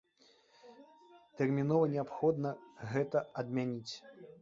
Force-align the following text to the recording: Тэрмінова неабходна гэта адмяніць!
Тэрмінова 1.41 1.85
неабходна 1.93 2.57
гэта 2.97 3.27
адмяніць! 3.45 3.93